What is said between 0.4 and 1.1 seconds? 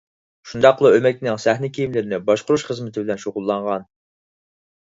شۇنداقلا